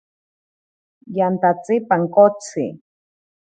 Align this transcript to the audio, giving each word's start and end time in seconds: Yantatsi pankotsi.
Yantatsi 1.17 1.75
pankotsi. 1.87 2.65